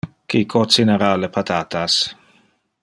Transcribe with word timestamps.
Qui 0.33 0.39
cocinara 0.53 1.11
le 1.25 1.31
patatas? 1.37 1.99